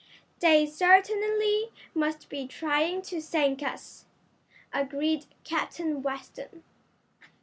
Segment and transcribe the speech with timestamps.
[0.39, 4.05] "They certainly must be trying to sink us,"
[4.73, 6.63] agreed Captain Weston.